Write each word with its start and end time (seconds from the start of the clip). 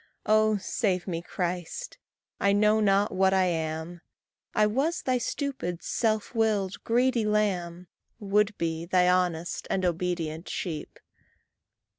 Oh, 0.25 0.57
save 0.57 1.05
me, 1.07 1.21
Christ! 1.21 1.99
I 2.39 2.53
know 2.53 2.79
not 2.79 3.11
what 3.13 3.35
I 3.35 3.45
am, 3.45 4.01
I 4.55 4.65
was 4.65 5.03
thy 5.03 5.19
stupid, 5.19 5.83
self 5.83 6.33
willed, 6.33 6.83
greedy 6.83 7.23
lamb, 7.23 7.87
Would 8.17 8.57
be 8.57 8.87
thy 8.87 9.07
honest 9.07 9.67
and 9.69 9.85
obedient 9.85 10.49
sheep. 10.49 10.99